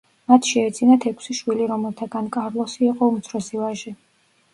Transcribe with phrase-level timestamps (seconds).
[0.31, 3.95] მათ შეეძინათ ექვსი შვილი, რომელთაგან კარლოსი იყო უმცროსი ვაჟი.